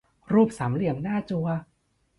[0.33, 1.47] รูปสามเหลี่ยมหน้าจั่ว